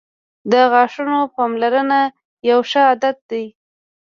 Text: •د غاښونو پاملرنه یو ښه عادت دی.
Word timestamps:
•د 0.51 0.53
غاښونو 0.71 1.17
پاملرنه 1.35 1.99
یو 2.49 2.59
ښه 2.69 2.81
عادت 2.89 3.17
دی. 3.31 3.45